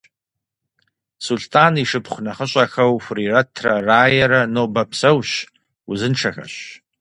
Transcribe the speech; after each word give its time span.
Сулътӏан 1.23 1.73
и 1.81 1.85
шыпхъу 1.89 2.23
нэхъыщӏэхэу 2.25 2.93
Хурирэтрэ 3.03 3.73
Раерэ 3.87 4.41
нобэ 4.53 4.83
псэущ, 4.89 5.29
узыншэхэщ. 5.91 6.53